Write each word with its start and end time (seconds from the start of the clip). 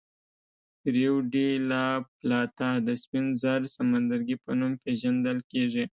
ریو 0.95 1.15
ډي 1.31 1.47
لا 1.69 1.85
پلاتا 2.17 2.69
د 2.87 2.89
سپین 3.03 3.25
زر 3.41 3.61
سمندرګي 3.75 4.35
په 4.43 4.51
نوم 4.59 4.73
پېژندل 4.83 5.37
کېږي. 5.51 5.83